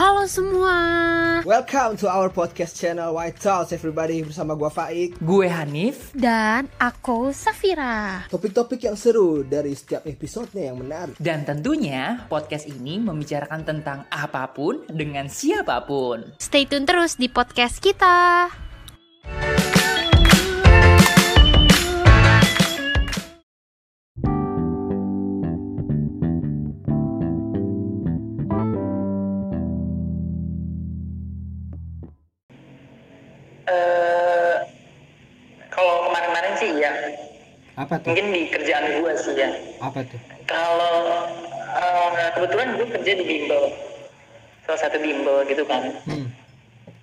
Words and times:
Halo 0.00 0.24
semua. 0.24 0.76
Welcome 1.44 2.00
to 2.00 2.08
our 2.08 2.32
podcast 2.32 2.72
channel 2.72 3.20
White 3.20 3.36
House 3.44 3.68
everybody 3.76 4.24
bersama 4.24 4.56
gua 4.56 4.72
Faik. 4.72 5.20
Gue 5.20 5.44
Hanif. 5.44 6.16
Dan 6.16 6.72
aku 6.80 7.36
Safira. 7.36 8.24
Topik-topik 8.32 8.80
yang 8.80 8.96
seru 8.96 9.44
dari 9.44 9.76
setiap 9.76 10.08
episodenya 10.08 10.72
yang 10.72 10.80
menarik. 10.80 11.20
Dan 11.20 11.44
tentunya 11.44 12.24
podcast 12.32 12.64
ini 12.72 12.96
membicarakan 12.96 13.60
tentang 13.60 14.08
apa 14.08 14.48
pun 14.56 14.88
dengan 14.88 15.28
siapa 15.28 15.84
pun. 15.84 16.32
Stay 16.40 16.64
tune 16.64 16.88
terus 16.88 17.20
di 17.20 17.28
podcast 17.28 17.76
kita. 17.84 18.48
Apa 37.80 37.96
tuh? 37.96 38.12
mungkin 38.12 38.28
di 38.36 38.42
kerjaan 38.52 39.00
gue 39.00 39.12
sih 39.16 39.32
ya. 39.40 39.50
Apa 39.80 40.04
tuh? 40.04 40.20
kalau 40.44 41.24
eh, 41.72 42.28
kebetulan 42.36 42.76
gue 42.76 42.86
kerja 42.92 43.12
di 43.16 43.24
bimbel. 43.24 43.72
Salah 44.68 44.80
satu 44.84 45.00
bimbel 45.00 45.48
gitu 45.48 45.64
kan. 45.64 45.88
Hmm. 46.04 46.28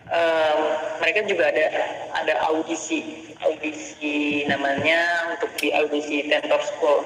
Eh, 0.07 0.55
mereka 1.01 1.25
juga 1.25 1.49
ada 1.49 1.65
ada 2.13 2.33
audisi. 2.53 3.25
Audisi 3.41 4.45
namanya 4.45 5.33
untuk 5.33 5.49
di 5.57 5.73
audisi 5.73 6.29
tentor 6.29 6.61
school. 6.61 7.01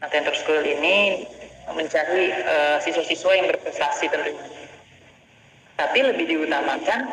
Nah 0.00 0.08
tentor 0.08 0.32
school 0.32 0.64
ini 0.64 1.28
mencari 1.68 2.32
eh, 2.32 2.76
siswa-siswa 2.80 3.32
yang 3.36 3.46
berprestasi 3.52 4.08
tentunya. 4.08 4.48
Tapi 5.76 5.98
lebih 6.08 6.24
diutamakan 6.24 7.04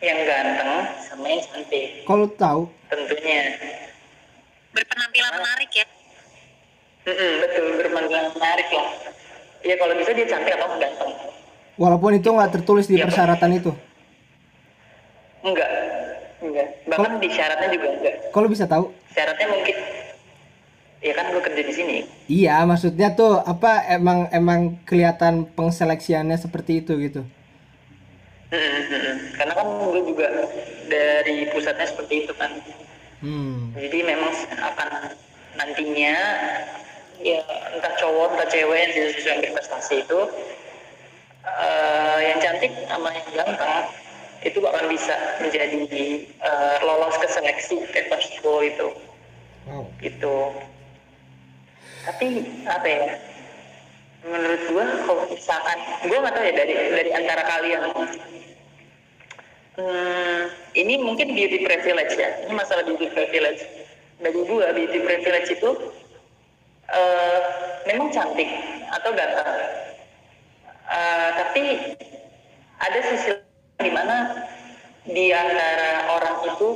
yang 0.00 0.18
ganteng 0.24 0.72
sama 1.04 1.26
yang 1.28 1.42
cantik. 1.52 2.06
Kalau 2.08 2.26
tahu, 2.38 2.62
tentunya 2.88 3.58
Berpenampilan 5.18 5.42
menarik 5.42 5.70
ya. 5.74 5.86
Mm-mm, 7.08 7.32
betul 7.40 7.64
berpenampilan 7.74 8.26
menarik 8.36 8.68
lah 8.70 8.86
ya 9.58 9.74
kalau 9.74 9.94
bisa 9.96 10.10
dia 10.12 10.26
cantik 10.28 10.54
atau 10.54 10.68
ganteng 10.76 11.10
walaupun 11.74 12.10
itu 12.14 12.28
nggak 12.28 12.52
tertulis 12.52 12.86
di 12.86 12.94
Iya, 12.94 13.02
Pak. 13.02 13.06
persyaratan 13.08 13.50
itu, 13.50 13.70
enggak 15.40 15.70
enggak 16.38 16.66
bahkan 16.86 17.12
di 17.16 17.28
syaratnya 17.28 17.68
juga 17.72 17.88
enggak 17.90 18.14
kalau 18.30 18.46
bisa 18.46 18.64
tahu? 18.64 18.94
syaratnya 19.10 19.46
mungkin 19.48 19.76
ya 20.98 21.12
kan 21.12 21.24
gue 21.28 21.42
kerja 21.42 21.62
di 21.64 21.74
sini 21.74 21.96
Iya, 22.28 22.62
maksudnya 22.62 23.08
tuh 23.10 23.40
apa 23.40 23.88
emang 23.88 24.30
emang 24.30 24.60
kelihatan 24.84 25.48
pengseleksiannya 25.48 26.36
seperti 26.36 26.82
itu 26.82 26.92
gitu. 27.00 27.22
Mm-mm, 28.48 28.82
mm-mm. 28.86 29.16
karena 29.34 29.52
kan 29.52 29.66
gue 29.88 30.02
juga 30.04 30.26
dari 30.86 31.50
pusatnya 31.50 31.84
seperti 31.84 32.14
itu 32.22 32.32
kan 32.32 32.52
Hmm. 33.18 33.74
jadi 33.74 33.98
memang 34.06 34.30
akan 34.54 34.90
nantinya 35.58 36.16
ya 37.18 37.42
entah 37.74 37.94
cowok 37.98 38.38
entah 38.38 38.46
cewek 38.46 38.78
yang 38.78 38.92
siswa 38.94 39.30
yang 39.34 39.40
berprestasi 39.42 40.06
itu 40.06 40.20
eh, 41.42 42.18
yang 42.30 42.38
cantik 42.38 42.70
sama 42.86 43.10
yang 43.10 43.26
ganteng 43.34 43.74
itu 44.46 44.62
akan 44.62 44.86
bisa 44.86 45.18
menjadi 45.42 45.82
eh, 46.30 46.76
lolos 46.86 47.18
ke 47.18 47.26
seleksi 47.26 47.82
school 48.38 48.62
itu 48.62 48.88
Wow. 49.68 49.84
gitu 50.00 50.56
tapi 52.08 52.40
apa 52.64 52.86
ya 52.88 53.04
menurut 54.24 54.62
gua 54.72 54.86
kalau 55.04 55.22
misalkan 55.28 55.78
gua 56.08 56.18
nggak 56.24 56.34
tahu 56.40 56.44
ya 56.48 56.54
dari 56.56 56.74
dari 56.96 57.10
antara 57.12 57.42
kalian 57.44 57.82
hmm, 59.78 60.42
ini 60.74 60.98
mungkin 60.98 61.32
beauty 61.32 61.62
privilege 61.62 62.18
ya. 62.18 62.44
Ini 62.44 62.52
masalah 62.52 62.82
beauty 62.82 63.08
privilege. 63.14 63.62
Bagi 64.18 64.42
gua 64.50 64.74
beauty 64.74 64.98
privilege 65.06 65.48
itu 65.54 65.70
eh, 66.90 67.40
memang 67.86 68.10
cantik 68.10 68.50
atau 68.90 69.10
ganteng 69.14 69.78
Eh, 70.88 71.30
tapi 71.36 71.64
ada 72.80 72.98
sisi 73.12 73.36
di 73.76 73.92
mana 73.92 74.40
di 75.04 75.28
antara 75.36 76.16
orang 76.16 76.48
itu 76.48 76.68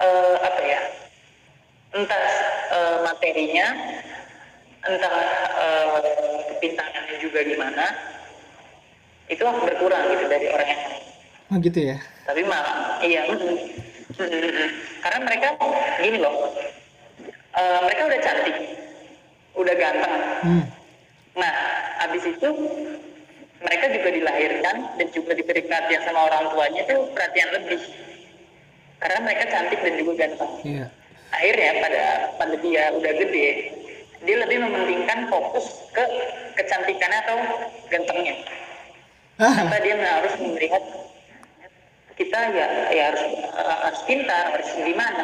eh, 0.00 0.36
apa 0.40 0.62
ya 0.64 0.80
entah 1.92 2.24
eh, 2.72 2.96
materinya, 3.04 3.66
entah 4.80 5.16
eh, 5.60 5.86
kepintarannya 6.56 7.16
juga 7.20 7.44
gimana, 7.44 7.86
itu 9.28 9.44
akan 9.44 9.68
berkurang 9.68 10.08
gitu 10.16 10.24
dari 10.24 10.48
orang 10.48 10.68
yang 10.72 10.82
lain. 10.88 11.13
Oh 11.52 11.56
gitu 11.60 11.76
ya. 11.76 11.96
Tapi 12.24 12.40
malah, 12.48 13.04
iya, 13.04 13.28
karena 15.04 15.18
mereka 15.28 15.48
gini 16.00 16.16
loh, 16.16 16.48
eh, 17.52 17.78
mereka 17.84 18.02
udah 18.08 18.20
cantik, 18.24 18.56
udah 19.52 19.74
ganteng. 19.76 20.14
Hmm. 20.40 20.64
Nah, 21.36 21.54
habis 22.00 22.24
itu 22.24 22.48
mereka 23.60 23.86
juga 23.92 24.08
dilahirkan 24.08 24.76
dan 24.96 25.06
juga 25.12 25.32
diberi 25.36 25.62
perhatian 25.68 26.02
sama 26.08 26.32
orang 26.32 26.48
tuanya 26.48 26.80
itu 26.84 26.96
perhatian 27.12 27.48
lebih. 27.60 27.80
Karena 28.98 29.18
mereka 29.20 29.44
cantik 29.52 29.80
dan 29.84 29.94
juga 30.00 30.12
ganteng 30.24 30.52
Iya. 30.64 30.86
akhirnya 31.28 31.70
pada 31.76 32.02
pada 32.40 32.56
dia 32.56 32.88
udah 32.94 33.12
gede 33.20 33.48
dia 34.24 34.36
lebih 34.40 34.64
mementingkan 34.64 35.28
fokus 35.28 35.66
ke 35.92 36.00
kecantikannya 36.56 37.18
atau 37.26 37.36
gantengnya 37.92 38.32
Ah, 39.36 39.50
tanpa 39.60 39.82
dia 39.82 39.98
harus 39.98 40.32
melihat 40.40 40.80
kita 42.14 42.38
ya 42.54 42.66
ya 42.94 43.04
harus 43.10 43.24
harus 43.58 44.00
pintar 44.06 44.54
harus 44.54 44.68
gimana 44.78 45.22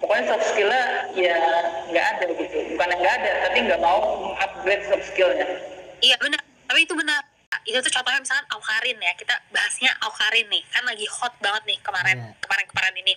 pokoknya 0.00 0.24
soft 0.28 0.44
skillnya 0.52 0.84
ya 1.16 1.36
nggak 1.88 2.04
ada 2.16 2.24
gitu 2.36 2.56
bukan 2.76 2.88
nggak 2.92 3.14
ada 3.20 3.30
tapi 3.48 3.58
nggak 3.64 3.80
mau 3.80 4.00
upgrade 4.36 4.84
soft 4.88 5.04
skillnya 5.08 5.48
Iya 6.00 6.16
benar, 6.16 6.40
tapi 6.64 6.88
itu 6.88 6.96
benar. 6.96 7.20
Itu 7.68 7.76
tuh 7.84 7.92
contohnya 7.92 8.24
misalkan 8.24 8.48
Aukarin 8.56 8.96
ya, 8.96 9.12
kita 9.20 9.36
bahasnya 9.52 9.92
Aukarin 10.00 10.48
nih, 10.48 10.64
kan 10.72 10.80
lagi 10.88 11.04
hot 11.12 11.36
banget 11.44 11.60
nih 11.68 11.78
kemarin 11.84 12.16
Iya. 12.24 12.40
kemarin 12.40 12.66
kemarin 12.72 12.94
ini. 13.04 13.14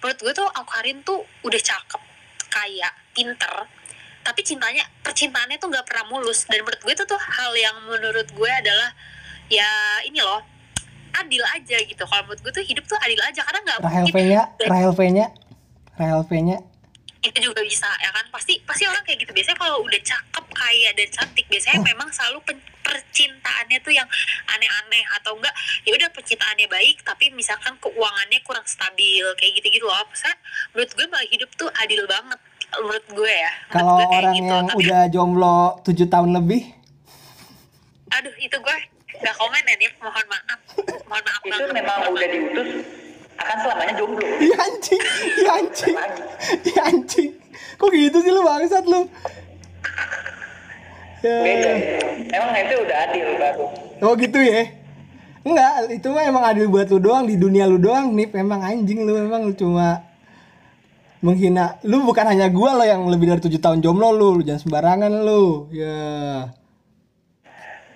Menurut 0.00 0.18
gue 0.24 0.32
tuh 0.32 0.48
Aukarin 0.56 1.04
tuh 1.04 1.20
udah 1.44 1.60
cakep, 1.60 2.00
kaya, 2.48 2.88
pinter, 3.12 3.68
tapi 4.24 4.40
cintanya 4.40 4.88
percintaannya 5.04 5.60
tuh 5.60 5.68
nggak 5.68 5.84
pernah 5.84 6.08
mulus. 6.08 6.48
Dan 6.48 6.64
menurut 6.64 6.80
gue 6.80 6.92
itu 6.96 7.04
tuh 7.04 7.20
hal 7.20 7.52
yang 7.60 7.76
menurut 7.84 8.24
gue 8.32 8.50
adalah 8.56 8.96
ya 9.52 9.68
ini 10.08 10.24
loh 10.24 10.40
adil 11.16 11.42
aja 11.46 11.76
gitu. 11.78 12.02
Kalau 12.02 12.22
menurut 12.24 12.40
gue 12.40 12.52
tuh 12.52 12.64
hidup 12.64 12.84
tuh 12.84 12.98
adil 12.98 13.20
aja 13.20 13.40
karena 13.42 13.60
nggak 13.62 13.78
Rahel 13.80 14.04
mungkin 14.04 14.14
V-nya, 14.14 14.42
Rahel 14.66 14.92
V-nya, 14.92 15.26
Rahel 15.94 16.22
V-nya. 16.24 16.58
itu 17.24 17.40
juga 17.40 17.64
bisa 17.64 17.88
ya 18.04 18.12
kan 18.12 18.28
pasti 18.28 18.60
pasti 18.68 18.84
orang 18.84 19.00
kayak 19.00 19.24
gitu 19.24 19.32
biasanya 19.32 19.56
kalau 19.56 19.80
udah 19.80 19.96
cakep 19.96 20.44
kaya 20.44 20.92
dan 20.92 21.08
cantik 21.08 21.48
biasanya 21.48 21.80
memang 21.80 22.12
selalu 22.12 22.36
pen- 22.44 22.60
percintaannya 22.84 23.80
tuh 23.80 23.96
yang 23.96 24.04
aneh-aneh 24.44 25.00
atau 25.16 25.32
enggak 25.32 25.56
ya 25.88 25.96
udah 25.96 26.12
percintaannya 26.12 26.68
baik 26.68 27.00
tapi 27.00 27.32
misalkan 27.32 27.80
keuangannya 27.80 28.44
kurang 28.44 28.68
stabil 28.68 29.24
kayak 29.40 29.56
gitu-gitu 29.56 29.88
loh 29.88 30.04
Maksudnya, 30.04 30.36
menurut 30.76 30.90
gue 30.92 31.06
malah 31.08 31.28
hidup 31.32 31.50
tuh 31.56 31.72
adil 31.80 32.04
banget 32.04 32.40
menurut 32.76 33.06
gue 33.08 33.32
ya 33.32 33.52
Kalau 33.72 34.04
orang 34.04 34.34
gitu. 34.36 34.44
yang 34.44 34.66
Tapi, 34.68 34.78
udah 34.84 35.02
jomblo 35.08 35.56
7 35.80 36.04
tahun 36.04 36.30
lebih, 36.36 36.62
aduh 38.12 38.34
itu 38.36 38.52
gue 38.52 38.76
nggak 39.22 39.34
komen 39.38 39.62
ya 39.62 39.74
nih 39.78 39.90
mohon 40.02 40.26
maaf 40.26 40.60
mohon 41.06 41.22
maaf 41.22 41.42
itu 41.44 41.52
banget. 41.54 41.72
memang 41.74 41.96
udah 42.10 42.28
diutus 42.28 42.68
akan 43.34 43.56
selamanya 43.66 43.94
jomblo 43.98 44.26
iya 44.38 44.56
anjing, 44.62 45.02
iya 45.42 45.50
anjing, 45.58 45.96
iya 46.70 46.82
anjing. 46.86 47.30
Kok 47.74 47.90
gitu 47.90 48.18
sih 48.22 48.30
lu 48.30 48.46
bangsat 48.46 48.84
lu? 48.86 49.10
Ya. 51.24 51.40
beda 51.40 51.72
emang 52.36 52.52
itu 52.52 52.74
udah 52.84 52.96
adil 53.08 53.26
baru 53.40 53.66
Oh 54.04 54.12
gitu 54.20 54.36
ya? 54.36 54.68
Enggak, 55.44 55.92
itu 55.92 56.08
mah 56.12 56.24
emang 56.24 56.44
adil 56.44 56.68
buat 56.68 56.88
lu 56.88 57.00
doang 57.00 57.24
di 57.24 57.36
dunia 57.40 57.64
lu 57.64 57.80
doang 57.80 58.12
nih. 58.16 58.32
Emang 58.36 58.60
anjing 58.64 59.04
lu 59.04 59.16
emang 59.16 59.48
lu 59.48 59.52
cuma 59.56 60.04
menghina. 61.24 61.80
Lu 61.84 62.04
bukan 62.04 62.28
hanya 62.28 62.52
gua 62.52 62.76
lo 62.76 62.84
yang 62.84 63.08
lebih 63.08 63.32
dari 63.32 63.40
tujuh 63.44 63.60
tahun 63.60 63.80
jomblo 63.80 64.12
lu, 64.12 64.40
lu 64.40 64.42
jangan 64.44 64.60
sembarangan 64.60 65.12
lu. 65.24 65.68
Ya. 65.72 65.96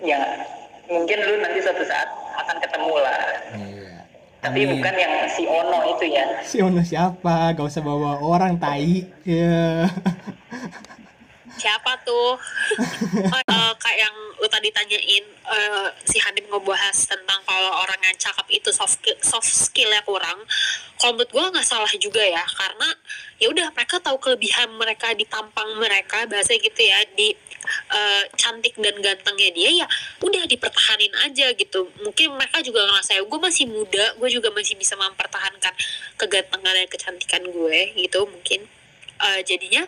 ya 0.01 0.21
mungkin 0.89 1.19
lu 1.21 1.35
nanti 1.45 1.59
suatu 1.61 1.85
saat 1.85 2.09
akan 2.41 2.57
ketemu 2.65 2.95
lah 2.99 3.23
tapi 4.39 4.65
Amin. 4.65 4.79
bukan 4.79 4.95
yang 4.95 5.15
si 5.27 5.43
Ono 5.51 5.79
itu 5.99 6.05
ya 6.15 6.25
Si 6.47 6.63
Ono 6.63 6.79
siapa? 6.87 7.59
Gak 7.59 7.67
usah 7.75 7.83
bawa 7.83 8.23
orang 8.23 8.55
tai. 8.55 9.03
Ya. 9.27 9.91
siapa 11.59 11.91
tuh 12.07 12.39
oh, 13.35 13.43
eh, 13.51 13.73
kayak 13.83 13.99
yang 13.99 14.17
lu 14.39 14.47
tadi 14.47 14.71
tanyain 14.71 15.27
eh, 15.27 15.89
si 16.07 16.23
Hanim 16.23 16.47
ngebahas 16.47 16.95
tentang 16.95 17.43
kalau 17.43 17.83
orang 17.83 17.99
yang 17.99 18.15
cakep 18.15 18.47
itu 18.63 18.71
soft 18.71 19.03
skill, 19.03 19.19
soft 19.19 19.51
skillnya 19.51 19.99
kurang 20.07 20.39
kalau 21.03 21.19
menurut 21.19 21.35
gue 21.35 21.45
nggak 21.59 21.67
salah 21.67 21.91
juga 21.99 22.23
ya 22.23 22.47
karena 22.47 22.89
ya 23.43 23.51
udah 23.51 23.75
mereka 23.75 23.99
tahu 23.99 24.23
kelebihan 24.23 24.71
mereka 24.79 25.11
di 25.19 25.27
tampang 25.27 25.67
mereka 25.83 26.31
bahasa 26.31 26.55
gitu 26.55 26.79
ya 26.79 27.03
di 27.19 27.35
eh, 27.93 28.25
cantik 28.35 28.75
dan 28.79 28.97
gantengnya 28.99 29.51
dia 29.53 29.71
ya 29.85 29.87
udah 30.23 30.45
dipertahanin 30.47 31.13
aja 31.27 31.53
gitu. 31.55 31.91
Mungkin 32.03 32.35
mereka 32.35 32.63
juga 32.65 32.85
ngerasa 32.87 33.19
ya 33.19 33.23
gue 33.25 33.41
masih 33.41 33.67
muda 33.69 34.05
gue 34.19 34.29
juga 34.31 34.49
masih 34.55 34.75
bisa 34.79 34.95
mempertahankan 34.99 35.75
kegantengan 36.17 36.75
dan 36.75 36.89
kecantikan 36.89 37.43
gue 37.49 37.79
gitu 37.97 38.25
mungkin. 38.29 38.67
Eh, 39.19 39.41
jadinya 39.43 39.83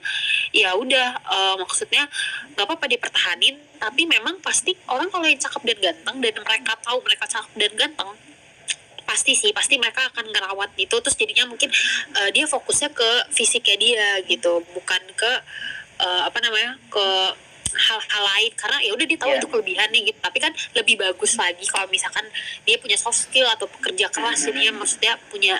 ya 0.50 0.74
udah 0.74 1.08
eh, 1.22 1.54
maksudnya 1.62 2.10
nggak 2.58 2.66
apa-apa 2.66 2.86
dipertahanin 2.90 3.54
tapi 3.78 4.02
memang 4.04 4.42
pasti 4.42 4.74
orang 4.90 5.06
kalau 5.06 5.22
yang 5.22 5.38
cakep 5.38 5.62
dan 5.70 5.78
ganteng 5.78 6.16
dan 6.18 6.34
mereka 6.42 6.72
tahu 6.82 6.98
mereka 7.06 7.24
cakep 7.30 7.52
dan 7.54 7.72
ganteng 7.78 8.10
pasti 9.10 9.34
sih 9.34 9.50
pasti 9.50 9.74
mereka 9.74 10.06
akan 10.14 10.30
ngerawat 10.30 10.70
itu. 10.78 10.94
Terus 11.02 11.18
jadinya 11.18 11.50
mungkin 11.50 11.66
eh, 12.14 12.30
dia 12.30 12.46
fokusnya 12.46 12.94
ke 12.94 13.10
fisiknya 13.34 13.76
dia 13.78 14.06
gitu 14.26 14.62
bukan 14.70 15.02
ke 15.18 15.32
eh, 15.98 16.22
apa 16.26 16.38
namanya 16.38 16.78
ke 16.86 17.06
hal-hal 17.72 18.22
lain 18.26 18.52
karena 18.54 18.78
ya 18.80 18.90
udah 18.92 19.06
dia 19.06 19.18
tahu 19.18 19.30
Iya. 19.30 19.38
itu 19.38 19.48
kelebihannya 19.48 20.00
gitu 20.06 20.18
tapi 20.18 20.38
kan 20.38 20.52
lebih 20.72 20.94
bagus 20.96 21.32
lagi 21.34 21.64
kalau 21.66 21.86
misalkan 21.86 22.26
dia 22.62 22.76
punya 22.76 22.94
soft 22.94 23.26
skill 23.26 23.46
atau 23.46 23.66
pekerja 23.66 24.06
keras 24.08 24.42
jadinya 24.42 24.78
maksudnya 24.78 25.14
punya 25.28 25.58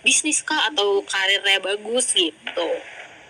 bisnis 0.00 0.42
kah 0.42 0.68
atau 0.68 1.00
karirnya 1.02 1.58
bagus 1.58 2.10
gitu 2.10 2.66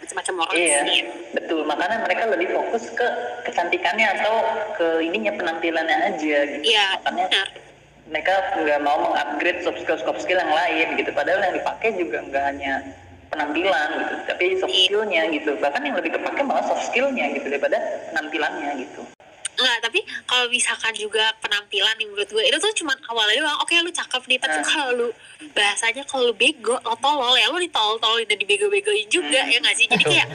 macam-macam 0.02 0.34
orang 0.43 0.56
Iya, 0.58 0.81
sih 0.82 1.00
betul. 1.31 1.62
Makanya 1.62 2.02
mereka 2.02 2.26
lebih 2.26 2.50
fokus 2.50 2.90
ke 2.90 3.06
kecantikannya 3.46 4.08
atau 4.19 4.34
ke 4.75 4.87
ininya 5.00 5.31
penampilannya 5.32 5.96
aja 6.11 6.38
gitu. 6.49 6.64
iya 6.67 6.99
Makanya 6.99 7.29
benar 7.31 7.49
mereka 8.11 8.34
nggak 8.58 8.81
mau 8.82 8.99
mengupgrade 8.99 9.62
soft 9.62 9.79
skill 9.79 9.96
soft 10.02 10.20
skill 10.20 10.37
yang 10.37 10.50
lain 10.50 10.99
gitu. 10.99 11.11
Padahal 11.14 11.38
yang 11.40 11.55
dipakai 11.55 11.94
juga 11.94 12.19
nggak 12.19 12.44
hanya 12.50 12.75
penampilan 13.32 13.88
gitu, 13.96 14.14
tapi 14.29 14.44
soft 14.61 14.70
Iya. 14.70 14.84
skillnya 14.84 15.23
gitu. 15.32 15.50
Bahkan 15.56 15.81
yang 15.81 15.96
lebih 15.96 16.11
kepake 16.12 16.40
malah 16.44 16.62
soft 16.62 16.84
skillnya 16.87 17.32
gitu 17.32 17.49
daripada 17.49 17.81
penampilannya 18.12 18.70
gitu. 18.79 19.00
Enggak, 19.52 19.79
tapi 19.84 20.00
kalau 20.25 20.49
misalkan 20.49 20.93
juga 20.94 21.29
penampilan 21.38 21.93
nih 21.94 22.08
menurut 22.08 22.25
gue 22.26 22.40
itu 22.43 22.56
tuh 22.56 22.73
cuma 22.75 22.93
awalnya 23.06 23.44
doang. 23.44 23.61
Oke, 23.61 23.76
lu 23.79 23.90
cakep 23.90 24.23
nih, 24.26 24.38
tapi 24.38 24.58
Hmm. 24.58 24.64
kalau 24.64 24.90
lu 24.93 25.08
bahasanya 25.52 26.02
kalau 26.05 26.32
lu 26.32 26.34
bego, 26.34 26.76
lo 26.79 26.96
tolol 26.96 27.37
ya 27.37 27.49
lu 27.49 27.61
ditolol-tololin 27.61 28.25
dan 28.26 28.38
dibego-begoin 28.38 29.08
juga 29.08 29.40
Hmm. 29.40 29.52
ya 29.52 29.58
nggak 29.61 29.76
sih? 29.76 29.87
Jadi 29.87 30.05
kayak 30.05 30.29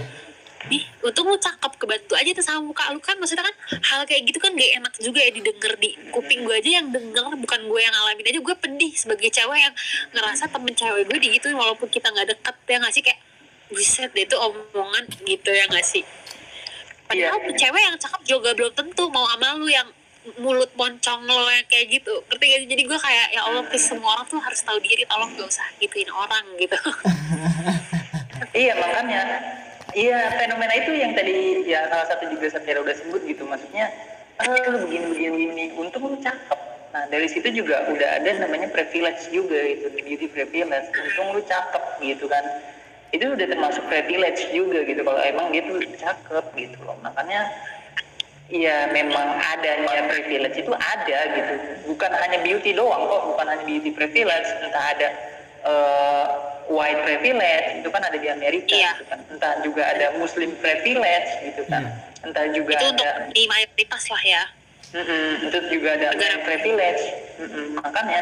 nih 0.67 0.83
untung 1.03 1.27
lu 1.27 1.37
cakep 1.39 1.71
kebantu 1.79 2.13
aja 2.15 2.29
tuh 2.35 2.45
sama 2.45 2.61
muka 2.61 2.83
lu. 2.91 2.99
Kan 2.99 3.17
maksudnya 3.17 3.43
kan 3.47 3.55
hal 3.81 4.01
kayak 4.03 4.27
gitu 4.27 4.39
kan 4.39 4.51
gak 4.55 4.71
enak 4.79 4.93
juga 4.99 5.19
ya 5.23 5.31
didengar 5.31 5.73
di 5.79 5.95
kuping 6.11 6.43
gue 6.43 6.55
aja 6.55 6.69
yang 6.83 6.87
denger 6.91 7.25
bukan 7.39 7.59
gue 7.67 7.79
yang 7.81 7.93
ngalamin 7.93 8.25
aja. 8.27 8.39
Gue 8.43 8.55
pedih 8.55 8.91
sebagai 8.95 9.29
cewek 9.31 9.59
yang 9.59 9.73
ngerasa 10.13 10.51
temen 10.51 10.73
cewek 10.75 11.03
gue 11.07 11.17
digituin 11.17 11.55
walaupun 11.55 11.87
kita 11.87 12.11
nggak 12.11 12.37
deket 12.37 12.55
ya 12.67 12.77
nggak 12.79 12.93
sih? 12.93 13.03
Kayak 13.03 13.19
buset 13.67 14.11
deh 14.15 14.23
itu 14.23 14.35
omongan 14.39 15.03
gitu 15.27 15.49
ya 15.51 15.63
nggak 15.67 15.85
sih? 15.85 16.03
Padahal 17.07 17.39
Iya. 17.39 17.55
cewek 17.55 17.81
yang 17.87 17.95
cakep 17.95 18.21
juga 18.27 18.49
belum 18.51 18.71
tentu 18.75 19.07
mau 19.07 19.23
sama 19.31 19.55
lu 19.55 19.71
yang 19.71 19.87
mulut 20.43 20.67
moncong 20.75 21.23
lo 21.23 21.47
yang 21.47 21.63
kayak 21.71 21.87
gitu. 21.87 22.11
Ngerti 22.27 22.45
gak 22.51 22.59
sih? 22.59 22.67
jadi 22.67 22.83
gue 22.83 22.99
kayak 22.99 23.27
ya 23.31 23.41
Allah 23.47 23.63
please 23.63 23.87
semua 23.87 24.19
orang 24.19 24.27
tuh 24.27 24.43
harus 24.43 24.59
tahu 24.59 24.75
diri. 24.83 25.07
Tolong 25.07 25.31
gak 25.39 25.47
usah 25.47 25.67
gituin 25.79 26.11
orang 26.11 26.43
gitu. 26.59 26.75
Iya 28.57 28.73
makanya 28.77 29.21
iya 29.97 30.29
fenomena 30.37 30.73
itu 30.77 30.93
yang 30.93 31.17
tadi 31.17 31.65
ya 31.65 31.89
salah 31.89 32.05
satu 32.05 32.29
juga 32.29 32.53
Safira 32.53 32.85
udah 32.85 32.93
sebut 32.93 33.25
gitu. 33.25 33.49
Maksudnya 33.49 33.89
ah 34.37 34.53
lu 34.69 34.85
begini 34.85 35.05
begini 35.09 35.29
begini 35.33 35.63
untung 35.73 36.13
lu 36.13 36.17
cakep. 36.21 36.59
Nah 36.93 37.03
dari 37.09 37.25
situ 37.25 37.49
juga 37.49 37.89
udah 37.89 38.21
ada 38.21 38.29
namanya 38.37 38.69
privilege 38.69 39.25
juga 39.33 39.57
itu 39.57 39.89
beauty 39.97 40.29
privilege 40.29 40.87
untung 40.93 41.33
lu 41.33 41.41
cakep 41.41 41.83
gitu 42.05 42.29
kan. 42.29 42.45
Itu 43.09 43.33
udah 43.33 43.47
termasuk 43.49 43.81
privilege 43.89 44.45
juga 44.53 44.85
gitu. 44.85 45.01
Kalau 45.01 45.21
emang 45.25 45.49
dia 45.49 45.65
tuh 45.65 45.81
cakep 45.81 46.45
gitu 46.53 46.77
loh. 46.85 46.95
Makanya 47.01 47.49
ya 48.47 48.87
memang 48.93 49.41
adanya 49.41 50.05
privilege 50.05 50.61
itu 50.61 50.71
ada 50.77 51.19
gitu. 51.33 51.53
Bukan 51.89 52.11
hanya 52.13 52.37
beauty 52.45 52.77
doang 52.77 53.09
kok 53.09 53.33
bukan 53.33 53.45
hanya 53.49 53.65
beauty 53.65 53.89
privilege 53.89 54.47
entah 54.61 54.85
ada 54.93 55.09
eh, 55.65 56.25
white 56.67 57.01
privilege 57.01 57.79
itu 57.79 57.89
kan 57.89 58.01
ada 58.01 58.15
di 58.15 58.27
Amerika 58.27 58.71
Iya. 58.71 58.91
gitu 58.95 59.05
kan. 59.07 59.19
entah 59.27 59.53
juga 59.61 59.83
ada 59.87 60.07
muslim 60.15 60.49
privilege 60.57 61.29
gitu 61.43 61.63
kan. 61.67 61.83
Entah 62.21 62.45
juga 62.51 62.73
itu 62.73 62.85
untuk 62.89 63.05
ada 63.05 63.29
di 63.31 63.43
mayoritas 63.45 64.03
lah 64.07 64.23
ya. 64.23 64.43
Mm-mm, 64.87 65.51
itu 65.51 65.57
juga 65.69 65.89
ada 65.95 66.07
Negara. 66.15 66.37
privilege. 66.43 67.03
Mm-mm, 67.39 67.65
makanya 67.75 68.21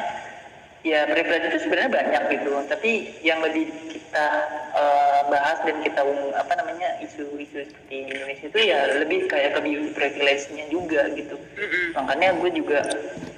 ya 0.81 1.05
privilege 1.05 1.45
itu 1.49 1.57
sebenarnya 1.61 1.91
banyak 1.93 2.23
gitu. 2.33 2.51
Tapi 2.67 2.91
yang 3.21 3.39
lebih 3.41 3.69
kita 3.89 4.25
eh, 4.73 5.19
bahas 5.27 5.57
dan 5.61 5.77
kita 5.81 6.01
um, 6.01 6.33
apa 6.33 6.53
namanya 6.55 6.89
isu-isu 7.01 7.65
seperti 7.65 8.09
Indonesia 8.09 8.45
itu 8.49 8.59
ya 8.61 8.79
lebih 8.97 9.25
kayak 9.25 9.57
ke 9.57 9.61
privilege-nya 9.93 10.65
juga 10.69 11.09
gitu. 11.13 11.37
Makanya 11.93 12.33
gue 12.37 12.49
juga 12.53 12.79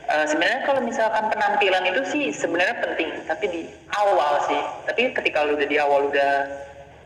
eh, 0.08 0.26
sebenarnya 0.28 0.62
kalau 0.64 0.82
misalkan 0.84 1.28
penampilan 1.28 1.84
itu 1.88 2.02
sih 2.10 2.26
sebenarnya 2.32 2.80
penting 2.84 3.10
tapi 3.28 3.46
di 3.52 3.62
awal 3.94 4.44
sih. 4.48 4.62
Tapi 4.88 5.12
ketika 5.12 5.44
lu 5.44 5.60
udah 5.60 5.68
di 5.68 5.78
awal 5.78 6.08
udah 6.10 6.32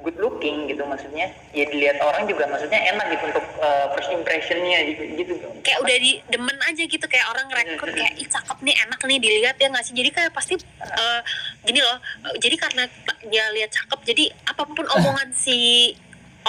good 0.01 0.17
looking 0.17 0.65
gitu 0.65 0.81
maksudnya 0.89 1.29
ya 1.53 1.65
dilihat 1.69 2.01
orang 2.01 2.25
juga 2.25 2.49
maksudnya 2.49 2.81
enak 2.89 3.05
gitu 3.13 3.23
untuk 3.29 3.45
eh, 3.61 3.85
first 3.93 4.09
impressionnya 4.09 4.79
gitu 4.89 5.01
gitu. 5.13 5.33
Kayak 5.61 5.79
udah 5.85 5.97
di 6.01 6.11
demen 6.25 6.57
aja 6.65 6.83
gitu 6.89 7.05
kayak 7.05 7.25
orang 7.29 7.45
ngerekrut 7.53 7.93
kayak 7.93 8.13
ih 8.17 8.25
cakep 8.25 8.57
nih 8.65 8.75
enak 8.81 8.99
nih 9.05 9.19
dilihat 9.21 9.55
ya 9.61 9.67
nggak 9.69 9.85
sih? 9.85 9.93
Jadi 9.93 10.09
kayak 10.09 10.31
pasti 10.33 10.57
eh, 10.81 11.21
gini 11.65 11.79
loh 11.85 11.97
jadi 12.41 12.55
karena 12.57 12.83
dia 13.29 13.45
lihat 13.53 13.69
cakep 13.69 13.99
jadi 14.13 14.33
apa 14.49 14.65
pun 14.65 14.85
omongan 14.89 15.29
si 15.37 15.93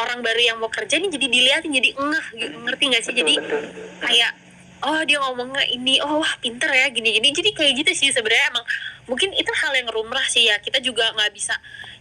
orang 0.00 0.24
baru 0.24 0.40
yang 0.40 0.56
mau 0.56 0.72
kerja 0.72 0.96
nih 0.96 1.12
jadi 1.12 1.26
dilihatin 1.28 1.72
jadi 1.76 1.90
ngeh 1.92 2.26
gitu, 2.40 2.56
ngerti 2.64 2.84
nggak 2.88 3.02
sih? 3.04 3.12
Jadi 3.12 3.34
betul. 3.36 3.62
kayak 4.00 4.32
oh 4.82 5.00
dia 5.06 5.18
ngomongnya 5.22 5.62
ini 5.70 6.02
oh 6.02 6.18
wah 6.18 6.34
pinter 6.42 6.68
ya 6.70 6.90
gini 6.90 7.14
gini 7.14 7.30
jadi 7.30 7.50
kayak 7.54 7.72
gitu 7.86 7.90
sih 7.94 8.08
sebenarnya 8.10 8.50
emang. 8.50 8.66
Mungkin 9.06 9.34
itu 9.34 9.50
hal 9.50 9.72
yang 9.74 9.88
rumrah 9.90 10.26
sih 10.26 10.46
ya. 10.50 10.58
Kita 10.58 10.78
juga 10.82 11.10
nggak 11.14 11.32
bisa 11.34 11.54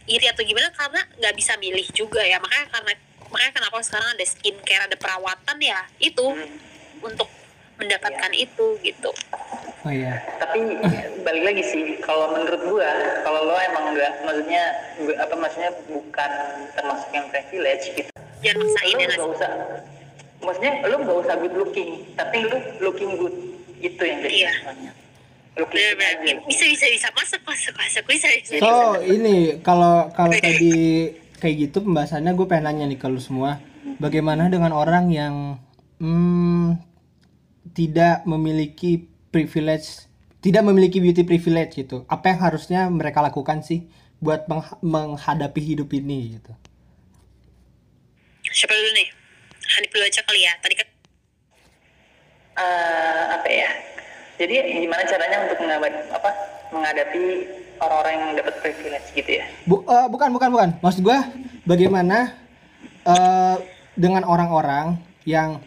iri 0.10 0.26
atau 0.30 0.42
gimana 0.42 0.70
karena 0.74 1.02
nggak 1.18 1.36
bisa 1.38 1.54
milih 1.58 1.88
juga 1.94 2.22
ya. 2.26 2.42
Makanya 2.42 2.66
karena 2.74 2.92
makanya 3.32 3.54
kenapa 3.62 3.78
sekarang 3.86 4.10
ada 4.18 4.26
skincare 4.28 4.84
ada 4.90 4.98
perawatan 4.98 5.58
ya 5.62 5.80
itu 6.02 6.26
untuk 7.02 7.30
mendapatkan 7.82 8.32
itu 8.38 8.78
gitu. 8.86 9.12
Oh 9.82 9.90
iya. 9.90 10.22
Tapi 10.38 10.78
balik 11.26 11.44
lagi 11.54 11.64
sih 11.66 11.84
kalau 12.06 12.30
menurut 12.34 12.62
gua 12.70 12.90
kalau 13.26 13.50
lo 13.50 13.58
emang 13.58 13.98
enggak 13.98 14.14
maksudnya 14.22 14.64
apa 15.18 15.34
maksudnya 15.34 15.72
bukan 15.90 16.32
termasuk 16.78 17.10
yang 17.14 17.26
privilege 17.34 17.86
gitu. 17.98 18.12
Jangan 18.46 18.62
maksain 18.62 18.94
lo 18.94 19.02
ya 19.02 19.08
nggak 19.10 19.18
nggak 19.18 19.34
usah 19.38 19.52
maksudnya 20.42 20.72
lo 20.84 20.96
nggak 21.00 21.18
usah 21.22 21.36
good 21.38 21.56
looking 21.56 21.90
tapi 22.14 22.36
lo 22.42 22.58
looking 22.82 23.14
good. 23.16 23.36
Itu 23.78 24.02
yang 24.02 24.20
jadi 24.22 24.36
Iya. 24.36 24.52
masalahnya. 24.52 24.92
Looking 25.52 25.74
Bener, 25.74 25.96
bener. 25.98 26.22
aja. 26.22 26.34
Bisa 26.46 26.64
bisa 26.66 26.86
bisa. 26.88 27.08
Masuk 27.12 27.42
masuk 27.44 27.74
masuk. 27.76 28.04
Bisa 28.08 28.28
bisa 28.30 28.54
So 28.58 28.72
ini 29.04 29.60
kalau 29.60 30.10
kalau 30.12 30.32
tadi 30.32 30.74
kayak 31.38 31.56
gitu 31.58 31.78
pembahasannya 31.82 32.32
gue 32.32 32.46
pengen 32.46 32.66
nanya 32.70 32.86
nih 32.88 32.98
ke 32.98 33.08
lu 33.10 33.18
semua, 33.18 33.58
bagaimana 33.98 34.48
dengan 34.48 34.72
orang 34.72 35.10
yang 35.10 35.36
hmm, 35.98 36.78
tidak 37.74 38.22
memiliki 38.24 39.06
privilege, 39.30 40.06
tidak 40.40 40.62
memiliki 40.62 41.02
beauty 41.02 41.22
privilege 41.22 41.76
gitu? 41.76 42.06
Apa 42.06 42.32
yang 42.32 42.40
harusnya 42.42 42.82
mereka 42.88 43.20
lakukan 43.20 43.60
sih 43.62 43.90
buat 44.18 44.46
meng- 44.46 44.78
menghadapi 44.82 45.58
hidup 45.60 45.90
ini 45.92 46.38
gitu? 46.38 46.54
siapa 48.52 48.76
dulu 48.76 48.92
nih 48.92 49.08
Hanif 49.78 49.90
dulu 49.92 50.04
aja 50.04 50.22
kali 50.24 50.42
ya 50.44 50.54
tadi 50.60 50.76
kan 50.76 50.88
Eh, 52.52 53.24
apa 53.32 53.48
ya 53.48 53.72
jadi 54.36 54.84
gimana 54.84 55.08
caranya 55.08 55.48
untuk 55.48 55.64
menghadapi 55.64 55.98
apa 56.12 56.30
menghadapi 56.76 57.24
orang-orang 57.80 58.14
yang 58.20 58.32
dapat 58.44 58.56
privilege 58.60 59.08
gitu 59.16 59.32
ya 59.40 59.46
Bu, 59.64 59.88
eh, 59.88 60.08
bukan 60.12 60.30
bukan 60.36 60.50
bukan. 60.52 60.70
Maksud 60.84 61.00
gue 61.00 61.16
bagaimana 61.64 62.36
eh, 63.08 63.58
dengan 63.96 64.28
orang-orang 64.28 65.00
yang 65.24 65.64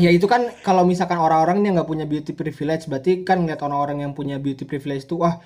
ya 0.00 0.08
itu 0.08 0.24
kan 0.24 0.48
kalau 0.64 0.88
misalkan 0.88 1.20
orang-orang 1.20 1.60
yang 1.68 1.76
nggak 1.76 1.90
punya 1.90 2.08
beauty 2.08 2.32
privilege 2.32 2.88
berarti 2.88 3.28
kan 3.28 3.44
ngeliat 3.44 3.60
orang-orang 3.60 4.00
yang 4.08 4.16
punya 4.16 4.40
beauty 4.40 4.64
privilege 4.64 5.04
itu 5.04 5.20
wah 5.20 5.36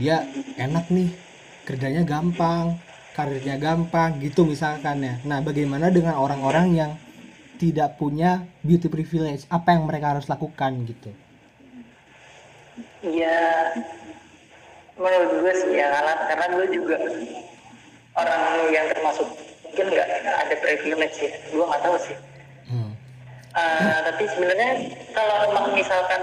dia 0.00 0.24
enak 0.56 0.88
nih 0.88 1.12
kerjanya 1.68 2.00
gampang 2.08 2.80
karirnya 3.12 3.60
gampang 3.60 4.18
gitu 4.24 4.48
misalkan 4.48 5.04
ya. 5.04 5.14
Nah 5.28 5.44
bagaimana 5.44 5.92
dengan 5.92 6.16
orang-orang 6.16 6.72
yang 6.72 6.90
tidak 7.58 7.96
punya 8.00 8.42
beauty 8.66 8.90
privilege 8.90 9.46
apa 9.50 9.78
yang 9.78 9.86
mereka 9.86 10.16
harus 10.16 10.26
lakukan 10.26 10.74
gitu? 10.86 11.10
Ya, 13.04 13.70
menurut 14.98 15.30
gue 15.44 15.52
sih 15.54 15.70
ya 15.78 15.92
karena, 15.92 16.14
karena 16.32 16.46
gue 16.56 16.66
juga 16.72 16.96
orang 18.18 18.42
yang 18.72 18.86
termasuk 18.90 19.28
mungkin 19.66 19.86
nggak 19.90 20.08
ada 20.24 20.54
privilege 20.58 21.16
ya, 21.22 21.32
gue 21.52 21.64
nggak 21.64 21.82
tahu 21.84 21.96
sih. 22.02 22.16
Hmm. 22.70 22.92
Eh, 23.54 23.98
tapi 24.10 24.24
sebenarnya 24.34 24.70
kalau 25.14 25.70
misalkan 25.78 26.22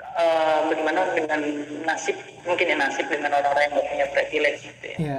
eh, 0.00 0.58
bagaimana 0.72 1.00
dengan 1.12 1.40
nasib 1.84 2.16
mungkin 2.48 2.72
ya 2.72 2.76
nasib 2.80 3.04
dengan 3.12 3.36
orang-orang 3.36 3.68
yang 3.68 3.72
nggak 3.76 3.88
punya 3.92 4.06
privilege 4.14 4.60
gitu 4.64 4.86
ya. 4.96 4.98
Ya. 4.98 5.18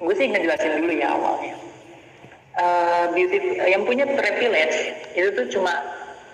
Gue 0.00 0.14
sih 0.16 0.26
ngejelasin 0.26 0.80
dulu 0.80 0.92
ya 0.96 1.12
awalnya. 1.12 1.54
eh, 2.50 3.04
beauty 3.14 3.38
yang 3.62 3.86
punya 3.86 4.04
privilege 4.04 4.76
itu 5.14 5.28
tuh 5.32 5.46
cuma 5.54 5.70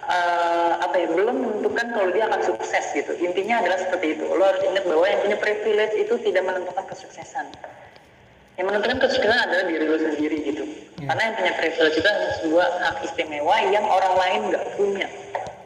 eh, 0.07 0.73
apa 0.81 0.97
ya 0.97 1.07
belum 1.13 1.37
menentukan 1.45 1.87
kalau 1.93 2.09
dia 2.11 2.25
akan 2.27 2.41
sukses 2.43 2.85
gitu. 2.95 3.13
Intinya 3.21 3.61
adalah 3.63 3.79
seperti 3.79 4.17
itu. 4.17 4.25
Lo 4.25 4.43
harus 4.43 4.63
ingat 4.65 4.87
bahwa 4.87 5.07
yang 5.07 5.21
punya 5.23 5.39
privilege 5.39 5.95
itu 5.95 6.15
tidak 6.25 6.43
menentukan 6.47 6.85
kesuksesan. 6.89 7.47
Yang 8.57 8.67
menentukan 8.73 8.99
kesuksesan 9.05 9.39
adalah 9.39 9.65
diri 9.69 9.85
lo 9.85 9.99
sendiri 10.01 10.39
gitu. 10.47 10.65
Karena 11.05 11.23
yang 11.31 11.35
punya 11.37 11.53
privilege 11.61 11.97
itu 12.01 12.09
adalah 12.09 12.33
sebuah 12.41 12.69
hak 12.81 12.97
istimewa 13.05 13.57
yang 13.69 13.85
orang 13.85 14.15
lain 14.17 14.41
nggak 14.51 14.65
punya. 14.81 15.09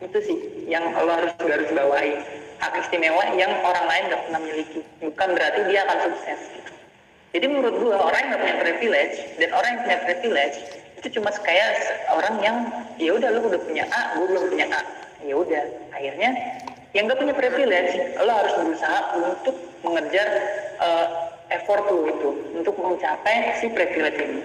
Itu 0.03 0.19
sih 0.25 0.37
yang 0.67 0.91
lo 0.93 1.13
harus 1.15 1.33
garis 1.39 1.71
bawahi. 1.71 2.19
Hak 2.59 2.75
istimewa 2.85 3.23
yang 3.39 3.53
orang 3.63 3.87
lain 3.87 4.03
nggak 4.11 4.23
pernah 4.29 4.41
miliki. 4.43 4.81
Bukan 5.01 5.29
berarti 5.33 5.61
dia 5.71 5.81
akan 5.87 5.99
sukses. 6.11 6.41
gitu. 6.53 6.60
Jadi 7.31 7.47
menurut 7.47 7.75
gua 7.79 7.97
orang 8.11 8.21
yang 8.27 8.31
nggak 8.35 8.43
punya 8.43 8.57
privilege 8.59 9.17
dan 9.39 9.49
orang 9.55 9.71
yang 9.71 9.81
punya 9.87 9.99
privilege 10.03 10.57
itu 10.99 11.09
cuma 11.17 11.31
kayak 11.47 11.71
orang 12.11 12.35
yang 12.43 12.57
ya 12.99 13.15
udah 13.15 13.29
lu 13.33 13.47
udah 13.47 13.61
punya 13.63 13.85
A 13.89 14.19
gua 14.19 14.27
belum 14.27 14.45
punya 14.51 14.67
A. 14.75 14.83
Ya 15.21 15.35
udah 15.37 15.65
akhirnya 15.95 16.31
yang 16.91 17.07
nggak 17.07 17.21
punya 17.23 17.35
privilege 17.37 17.93
lo 18.19 18.33
harus 18.35 18.55
berusaha 18.59 18.99
untuk 19.15 19.57
mengejar 19.87 20.29
eh, 20.83 21.07
effort 21.55 21.87
lu 21.87 22.11
itu 22.11 22.31
untuk 22.59 22.75
mencapai 22.75 23.63
si 23.63 23.71
privilege 23.71 24.19
ini. 24.19 24.43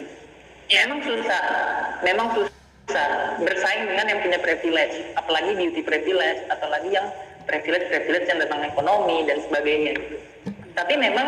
Memang 0.70 1.00
susah 1.02 1.44
memang 2.06 2.28
susah 2.38 3.10
bersaing 3.42 3.86
dengan 3.90 4.06
yang 4.14 4.20
punya 4.22 4.40
privilege 4.46 4.96
apalagi 5.18 5.58
beauty 5.58 5.82
privilege 5.82 6.40
atau 6.54 6.68
lagi 6.70 6.94
yang 6.94 7.10
privilege 7.50 7.90
privilege 7.90 8.26
yang 8.30 8.38
tentang 8.46 8.62
ekonomi 8.62 9.26
dan 9.26 9.42
sebagainya. 9.42 9.94
Tapi 10.78 10.94
memang 11.02 11.28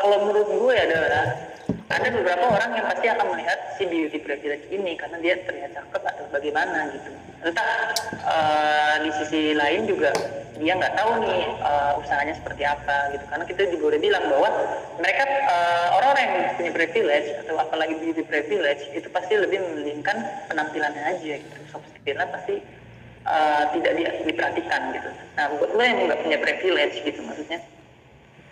kalau 0.00 0.18
menurut 0.28 0.48
gue 0.50 0.74
adalah 0.76 1.52
ada 1.92 2.08
beberapa 2.08 2.44
orang 2.48 2.70
yang 2.72 2.86
pasti 2.88 3.06
akan 3.12 3.26
melihat 3.36 3.58
si 3.76 3.84
beauty 3.84 4.18
privilege 4.24 4.64
ini 4.72 4.96
karena 4.96 5.20
dia 5.20 5.36
terlihat 5.44 5.76
cakep 5.76 6.02
atau 6.08 6.24
bagaimana 6.32 6.88
gitu. 6.96 7.10
Entah 7.44 7.68
eh, 8.16 8.94
di 9.04 9.10
sisi 9.20 9.52
lain 9.52 9.84
juga 9.84 10.08
dia 10.56 10.72
nggak 10.78 10.94
tahu 10.96 11.10
nih 11.20 11.42
eh, 11.44 11.92
usahanya 12.00 12.34
seperti 12.38 12.64
apa 12.64 13.12
gitu. 13.12 13.24
Karena 13.28 13.44
kita 13.44 13.62
juga 13.76 13.84
udah 13.92 14.00
bilang 14.00 14.24
bahwa 14.32 14.48
mereka 15.04 15.22
eh, 15.28 15.86
orang-orang 16.00 16.22
yang 16.24 16.36
punya 16.56 16.72
privilege 16.72 17.28
atau 17.44 17.54
apalagi 17.60 17.94
beauty 18.00 18.22
privilege 18.24 18.82
itu 18.96 19.08
pasti 19.12 19.36
lebih 19.36 19.60
mementingkan 19.60 20.16
penampilannya 20.48 21.02
aja 21.12 21.34
gitu. 21.44 21.56
Soft 21.68 21.84
skillnya 21.92 22.24
pasti 22.32 22.56
eh, 23.28 23.62
tidak 23.76 23.92
di- 24.00 24.16
diperhatikan 24.32 24.96
gitu. 24.96 25.10
Nah 25.36 25.44
buat 25.60 25.70
lo 25.76 25.82
yang 25.84 26.08
nggak 26.08 26.20
punya 26.24 26.38
privilege 26.40 27.04
gitu 27.04 27.20
maksudnya 27.20 27.60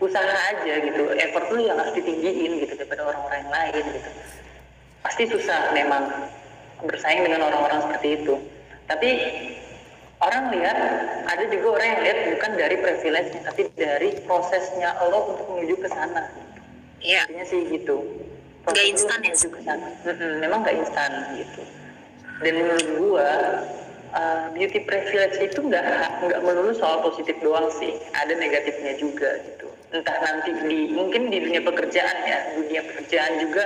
usaha 0.01 0.37
aja 0.57 0.75
gitu. 0.81 1.03
Effort 1.13 1.47
lu 1.53 1.61
yang 1.69 1.77
harus 1.77 1.93
ditinggiin 1.95 2.65
gitu 2.65 2.73
daripada 2.75 3.05
orang-orang 3.05 3.39
yang 3.45 3.53
lain 3.53 3.85
gitu. 3.95 4.11
Pasti 5.05 5.23
susah 5.29 5.77
memang 5.77 6.09
bersaing 6.85 7.23
dengan 7.25 7.47
orang-orang 7.53 7.85
seperti 7.85 8.09
itu. 8.25 8.35
Tapi 8.89 9.11
orang 10.21 10.53
lihat 10.57 10.77
ada 11.29 11.45
juga 11.49 11.67
orang 11.81 11.89
yang 11.97 12.01
lihat 12.05 12.19
bukan 12.37 12.51
dari 12.57 12.77
privilege-nya 12.81 13.41
tapi 13.45 13.63
dari 13.77 14.11
prosesnya 14.25 14.97
lo 15.09 15.37
untuk 15.37 15.47
menuju 15.53 15.77
ke 15.85 15.89
sana. 15.93 16.29
Iya. 17.01 17.25
intinya 17.29 17.47
sih 17.49 17.61
gitu. 17.69 18.05
Proses 18.61 18.77
lu 18.77 18.91
instan 18.93 19.19
ya? 19.25 19.33
menuju 19.33 19.49
ke 19.53 19.61
sana. 19.65 19.89
Memang 20.41 20.59
nggak 20.65 20.77
instan 20.81 21.11
gitu. 21.37 21.63
Dan 22.41 22.53
menurut 22.57 22.89
gua 22.97 23.29
uh, 24.15 24.51
beauty 24.55 24.83
privilege 24.83 25.37
itu 25.39 25.59
nggak 25.61 25.85
nggak 26.27 26.41
melulu 26.43 26.73
soal 26.75 27.03
positif 27.05 27.37
doang 27.43 27.71
sih. 27.79 27.97
Ada 28.15 28.37
negatifnya 28.37 28.99
juga 28.99 29.39
gitu. 29.47 29.67
Entah 29.91 30.17
nanti 30.23 30.55
di 30.71 30.95
mungkin 30.95 31.31
di 31.35 31.39
dunia 31.43 31.63
pekerjaan 31.63 32.17
ya. 32.27 32.39
Dunia 32.59 32.81
pekerjaan 32.87 33.33
juga 33.43 33.65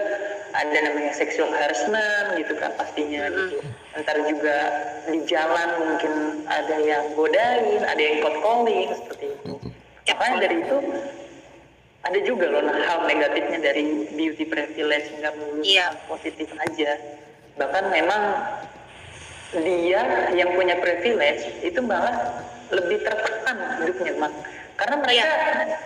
ada 0.54 0.78
namanya 0.86 1.12
sexual 1.12 1.50
harassment 1.50 2.38
gitu 2.38 2.54
kan 2.56 2.70
pastinya 2.78 3.28
gitu. 3.28 3.58
Ntar 3.98 4.16
juga 4.26 4.56
di 5.10 5.18
jalan 5.26 5.68
mungkin 5.82 6.12
ada 6.46 6.76
yang 6.82 7.04
godain 7.18 7.82
ada 7.84 8.00
yang 8.02 8.16
cold 8.22 8.38
calling 8.40 8.90
seperti 8.94 9.26
itu. 9.34 9.52
Makanya 10.08 10.36
dari 10.46 10.56
itu 10.62 10.76
ada 12.04 12.18
juga 12.20 12.46
loh 12.52 12.62
nah, 12.68 12.76
hal 12.84 13.08
negatifnya 13.08 13.58
dari 13.64 14.12
beauty 14.12 14.44
privilege 14.44 15.08
nggak 15.18 15.32
melulu 15.40 15.64
hal 15.64 15.92
positif 16.06 16.48
aja. 16.60 17.00
Bahkan 17.56 17.84
memang 17.90 18.22
dia 19.62 20.00
yang 20.34 20.50
punya 20.54 20.75
privilege 20.82 21.46
itu 21.62 21.78
malah 21.84 22.14
lebih 22.73 22.99
tertekan 23.04 23.56
hidupnya 23.82 24.12
mak 24.18 24.32
karena 24.75 24.96
mereka 24.99 25.30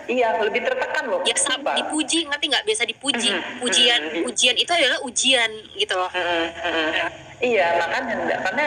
iya 0.09 0.33
lebih 0.41 0.65
tertekan 0.65 1.05
loh 1.05 1.21
Ya 1.21 1.37
sam 1.37 1.61
Sumpah. 1.61 1.77
dipuji 1.77 2.25
ngerti 2.25 2.45
nggak 2.49 2.65
biasa 2.65 2.83
dipuji. 2.89 3.29
Mhm, 3.29 3.61
Pujian 3.61 4.01
mhm. 4.01 4.29
ujian 4.33 4.55
itu 4.57 4.71
adalah 4.73 4.97
ujian 5.05 5.51
gitu 5.77 5.93
loh. 5.93 6.09
Mm-mm. 6.09 6.89
iya 7.37 7.77
makanya 7.77 8.13
enggak 8.17 8.39
karena 8.49 8.65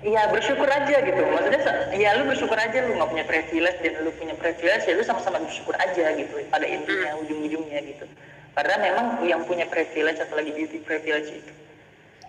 Iya 0.00 0.32
bersyukur 0.32 0.64
aja 0.64 0.96
gitu 1.04 1.20
maksudnya 1.28 1.60
ya 1.92 2.16
lu 2.16 2.24
bersyukur 2.24 2.56
aja 2.56 2.88
lu 2.88 2.96
nggak 2.96 3.10
punya 3.12 3.24
privilege 3.28 3.84
dan 3.84 4.00
lu 4.00 4.08
punya 4.16 4.32
privilege 4.32 4.88
ya 4.88 4.96
lu 4.96 5.04
sama-sama 5.04 5.44
bersyukur 5.44 5.76
aja 5.76 6.16
gitu 6.16 6.40
pada 6.48 6.64
intinya 6.64 7.20
ujung-ujungnya 7.20 7.84
gitu 7.84 8.08
karena 8.56 8.80
memang 8.80 9.06
yang 9.28 9.44
punya 9.44 9.68
privilege 9.68 10.16
atau 10.16 10.40
lagi 10.40 10.56
beauty 10.56 10.80
privilege 10.80 11.44
itu 11.44 11.52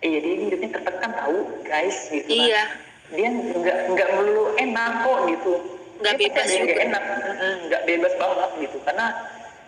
iya 0.02 0.20
dia 0.20 0.36
hidupnya 0.38 0.70
tertekan 0.74 1.12
tahu 1.14 1.38
guys 1.66 1.98
gitu 2.10 2.26
kan. 2.26 2.46
Iya. 2.50 2.64
dia 3.12 3.28
nggak 3.28 3.78
nggak 3.92 4.10
melulu 4.16 4.56
enak 4.56 4.92
kok 5.04 5.20
gitu. 5.28 5.54
Nggak 6.00 6.16
bebas 6.18 6.48
juga. 6.48 6.74
enak. 6.80 7.04
Mm-mm, 7.04 7.56
nggak 7.68 7.82
bebas 7.84 8.14
banget 8.16 8.52
gitu. 8.64 8.78
Karena 8.88 9.08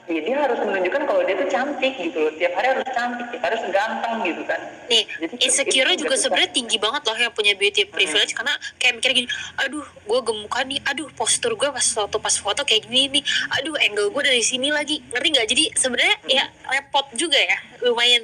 ya 0.03 0.19
dia 0.19 0.35
harus 0.35 0.59
menunjukkan 0.59 1.03
kalau 1.07 1.21
dia 1.23 1.35
tuh 1.35 1.49
cantik 1.51 1.93
gitu 1.99 2.17
loh. 2.23 2.33
Tiap 2.39 2.53
hari 2.55 2.67
harus 2.75 2.87
cantik 2.91 3.27
tiap 3.35 3.41
hari 3.43 3.53
harus 3.59 3.65
ganteng 3.71 4.15
gitu 4.27 4.41
kan. 4.47 4.59
Nih, 4.91 5.03
Jadi, 5.07 5.33
insecure 5.43 5.87
itu 5.91 6.07
juga 6.07 6.15
sebenarnya 6.19 6.51
tinggi 6.51 6.77
banget 6.79 7.01
loh 7.07 7.17
yang 7.19 7.33
punya 7.35 7.53
beauty 7.55 7.83
privilege 7.87 8.35
karena 8.35 8.53
kayak 8.79 8.93
mikir 8.99 9.11
gini, 9.15 9.27
aduh, 9.59 9.83
gue 9.83 10.19
gemukan 10.23 10.65
nih, 10.67 10.79
aduh, 10.83 11.07
postur 11.15 11.55
gue 11.55 11.69
pas 11.71 11.87
foto 11.87 12.19
pas 12.19 12.35
foto 12.35 12.67
kayak 12.67 12.87
gini 12.87 13.19
nih, 13.19 13.23
aduh, 13.59 13.75
angle 13.79 14.11
gue 14.11 14.23
dari 14.27 14.43
sini 14.43 14.75
lagi, 14.75 14.99
ngerti 15.07 15.27
nggak? 15.35 15.47
Jadi 15.47 15.63
sebenarnya 15.75 16.15
ya 16.27 16.43
repot 16.67 17.07
juga 17.15 17.39
ya, 17.39 17.57
lumayan 17.87 18.23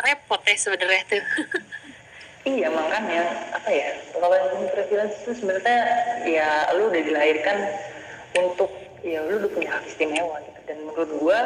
repot 0.00 0.40
ya 0.44 0.56
sebenarnya 0.56 1.02
tuh. 1.08 1.24
Iya 2.46 2.70
makanya 2.70 3.26
apa 3.58 3.66
ya 3.74 3.90
kalau 4.14 4.38
yang 4.38 4.70
privilege 4.70 5.18
itu 5.18 5.34
sebenarnya 5.34 5.82
ya 6.22 6.70
lu 6.78 6.94
udah 6.94 7.02
dilahirkan 7.02 7.58
untuk 8.38 8.70
ya 9.02 9.18
lu 9.26 9.42
udah 9.42 9.50
punya 9.50 9.74
hak 9.74 9.82
istimewa 9.90 10.38
gitu. 10.46 10.60
Dan 10.70 10.78
menurut 10.86 11.10
gua 11.18 11.42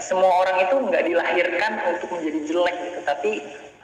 semua 0.00 0.32
orang 0.40 0.64
itu 0.64 0.80
nggak 0.80 1.04
dilahirkan 1.12 1.72
untuk 1.92 2.08
menjadi 2.16 2.40
jelek 2.48 2.76
gitu. 2.88 3.00
Tapi 3.04 3.30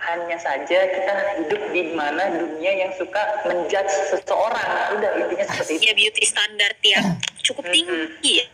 hanya 0.01 0.37
saja 0.41 0.79
kita 0.97 1.13
hidup 1.45 1.61
di 1.77 1.83
mana 1.93 2.25
dunia 2.33 2.73
yang 2.73 2.93
suka 2.97 3.21
menjudge 3.45 3.93
seseorang. 4.17 4.97
Udah 4.97 5.11
intinya 5.29 5.45
seperti 5.53 5.77
itu. 5.77 5.93
Ya 5.93 5.93
beauty 5.93 6.25
standar 6.25 6.73
yang 6.81 7.21
cukup 7.45 7.69
tinggi 7.69 8.33
ya. 8.41 8.47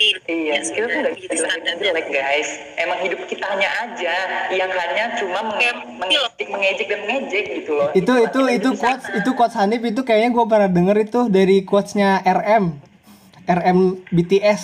Iya, 0.00 0.16
ya 0.24 0.56
kita 0.64 0.86
tuh 0.86 0.98
nggak 0.98 1.14
bisa 1.14 1.34
standar 1.36 1.74
jelek 1.76 2.08
guys. 2.08 2.48
Emang 2.74 2.98
hidup 3.00 3.20
kitanya 3.26 3.68
aja 3.78 4.14
yang 4.50 4.70
hanya 4.70 5.04
cuma 5.14 5.44
menge- 5.46 5.60
Kayak 5.60 5.76
mengejek, 6.00 6.48
mengejek 6.48 6.86
dan 6.88 7.00
mengejek 7.04 7.44
gitu 7.54 7.72
loh. 7.74 7.88
itu 7.92 8.12
itu 8.18 8.38
kita 8.40 8.56
itu 8.56 8.68
di 8.70 8.78
quotes 8.78 9.04
sana. 9.04 9.16
itu 9.16 9.30
quotes 9.30 9.54
Hanif 9.54 9.82
itu 9.84 10.00
kayaknya 10.00 10.30
gue 10.30 10.44
pernah 10.46 10.68
denger 10.68 10.96
itu 10.98 11.20
dari 11.28 11.56
quotesnya 11.62 12.10
RM 12.22 12.64
RM 13.46 13.78
BTS 14.08 14.62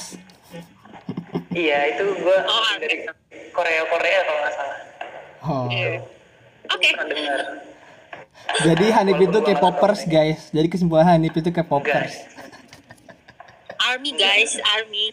Iya, 1.52 1.78
itu 1.92 2.04
gua 2.18 2.36
Oh, 2.42 2.68
dari 2.78 2.96
Korea 3.50 3.82
Korea 3.86 4.18
kalau 4.22 4.40
nggak 4.40 4.54
salah. 4.54 4.78
oh. 5.42 5.66
Itu 5.68 6.00
Oke. 6.66 6.88
dengar. 6.98 7.40
jadi 8.58 8.86
Hanif 8.94 9.18
itu 9.20 9.38
K-popers 9.42 10.00
guys 10.06 10.48
jadi 10.48 10.66
kesimpulan 10.66 11.06
Hanif 11.06 11.32
itu 11.34 11.50
K-popers 11.50 11.92
Guys, 11.92 12.16
Army 13.86 14.10
guys, 14.12 14.56
army. 14.72 15.12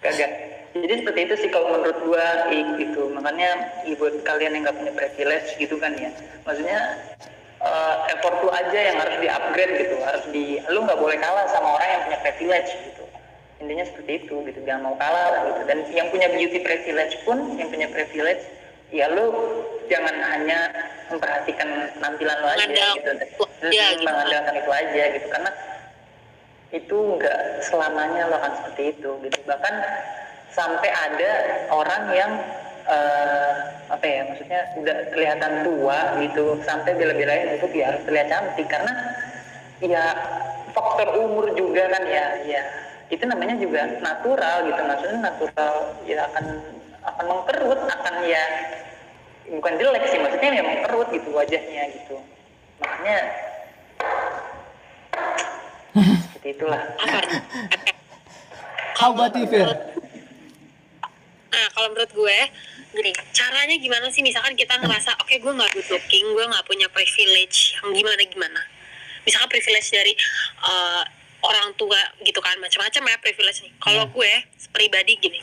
Kagak. 0.00 0.30
Jadi 0.76 0.94
seperti 1.02 1.20
itu 1.26 1.34
sih 1.42 1.50
kalau 1.50 1.74
menurut 1.74 1.98
gua 2.04 2.46
gitu. 2.52 3.08
Makanya 3.10 3.50
i, 3.82 3.96
buat 3.96 4.14
kalian 4.22 4.54
yang 4.54 4.62
nggak 4.68 4.76
punya 4.78 4.92
privilege 4.94 5.48
gitu 5.58 5.74
kan 5.80 5.96
ya. 5.96 6.12
Maksudnya 6.44 6.78
eh, 7.58 7.94
effort 8.14 8.36
lu 8.44 8.50
aja 8.52 8.78
yang 8.78 8.96
harus 9.00 9.16
di-upgrade 9.18 9.74
gitu. 9.80 9.96
Harus 10.04 10.24
di 10.30 10.60
lu 10.68 10.84
nggak 10.84 11.00
boleh 11.00 11.16
kalah 11.18 11.48
sama 11.50 11.74
orang 11.80 11.88
yang 11.88 12.02
punya 12.06 12.18
privilege 12.22 12.70
gitu. 12.84 13.04
Intinya 13.58 13.84
seperti 13.90 14.12
itu 14.22 14.34
gitu. 14.46 14.58
Jangan 14.62 14.92
mau 14.92 14.96
kalah 15.00 15.26
lah 15.34 15.40
gitu. 15.50 15.60
Dan 15.66 15.78
yang 15.90 16.06
punya 16.14 16.28
beauty 16.30 16.62
privilege 16.62 17.14
pun, 17.26 17.58
yang 17.58 17.68
punya 17.72 17.88
privilege 17.90 18.44
ya 18.88 19.04
lu 19.12 19.24
jangan 19.92 20.16
hanya 20.16 20.72
memperhatikan 21.12 21.68
penampilan 22.00 22.36
lu 22.40 22.46
aja 22.48 22.56
Mengandalkan 22.64 22.96
gitu. 22.96 23.10
itu 23.24 23.44
aja 23.44 23.66
Mm, 23.68 23.90
gitu. 23.98 24.04
Mengandalkan 24.06 24.54
itu 24.62 24.70
aja 24.70 25.02
gitu. 25.16 25.26
Karena 25.28 25.50
itu 26.68 26.96
nggak 27.16 27.64
selamanya 27.64 28.28
lo 28.28 28.36
akan 28.36 28.52
seperti 28.60 28.82
itu 28.96 29.10
gitu. 29.24 29.38
Bahkan 29.48 29.74
sampai 30.52 30.90
ada 30.92 31.30
orang 31.72 32.02
yang 32.12 32.32
eh, 32.88 33.52
apa 33.88 34.04
ya 34.04 34.20
maksudnya 34.28 34.60
udah 34.76 34.96
kelihatan 35.16 35.52
tua 35.64 35.98
gitu. 36.20 36.60
Sampai 36.68 36.92
bela-belain 36.96 37.56
untuk 37.56 37.72
ya 37.72 37.92
harus 37.92 38.04
terlihat 38.04 38.28
cantik. 38.28 38.68
Karena 38.68 38.92
ya 39.80 40.04
faktor 40.76 41.08
umur 41.16 41.56
juga 41.56 41.88
kan 41.88 42.04
ya. 42.04 42.26
Ya 42.44 42.62
itu 43.08 43.24
namanya 43.24 43.56
juga 43.56 43.88
natural 44.04 44.68
gitu. 44.68 44.80
Maksudnya 44.84 45.20
natural 45.24 45.74
ya 46.04 46.28
akan 46.28 46.44
akan 47.08 47.24
mengkerut 47.24 47.80
akan 47.88 48.14
ya 48.28 48.44
bukan 49.56 49.72
jelek 49.80 50.04
sih. 50.12 50.20
Maksudnya 50.20 50.50
memang 50.60 50.84
kerut 50.84 51.08
gitu 51.16 51.32
wajahnya 51.32 51.82
gitu. 51.96 52.20
Makanya 52.84 53.18
seperti 55.98 56.37
itulah? 56.52 56.82
How 58.98 59.14
about 59.14 59.36
you, 59.36 59.46
Fir? 59.46 59.66
Nah, 61.48 61.66
kalau 61.74 61.88
menurut 61.94 62.12
gue, 62.12 62.38
gini, 62.94 63.12
caranya 63.32 63.76
gimana 63.78 64.06
sih? 64.12 64.22
Misalkan 64.22 64.54
kita 64.54 64.78
ngerasa, 64.78 65.16
oke 65.22 65.34
gue 65.38 65.52
nggak 65.54 65.70
good 65.74 65.88
looking, 65.90 66.26
gue 66.34 66.44
nggak 66.44 66.64
punya 66.66 66.86
privilege 66.92 67.78
yang 67.78 67.94
gimana-gimana. 67.94 68.62
Misalkan 69.24 69.48
privilege 69.50 69.88
dari 69.90 70.12
eh, 70.66 71.02
orang 71.42 71.72
tua 71.78 71.98
gitu 72.26 72.38
kan, 72.42 72.58
macam-macam 72.58 73.02
ya 73.06 73.16
privilege 73.22 73.58
nih. 73.64 73.72
Kalau 73.78 74.04
gue, 74.10 74.32
pribadi 74.74 75.14
gini, 75.18 75.40